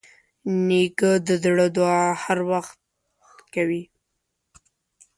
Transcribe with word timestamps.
نیکه 0.67 1.11
د 1.27 1.29
زړه 1.43 1.65
دعا 1.77 2.03
هر 2.23 2.39
وخت 2.51 2.79
کوي. 3.53 3.83